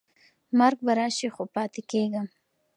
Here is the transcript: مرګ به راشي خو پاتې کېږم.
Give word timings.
مرګ 0.59 0.77
به 0.85 0.91
راشي 0.99 1.29
خو 1.35 1.43
پاتې 1.55 1.81
کېږم. 1.91 2.27